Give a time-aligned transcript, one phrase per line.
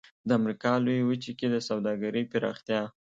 [0.27, 2.81] د امریکا لویې وچې کې د سوداګرۍ پراختیا.